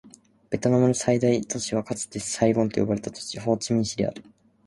[0.49, 4.23] ベトナムの最大都市はかつてサイゴンと呼ばれた都市、ホーチミン市である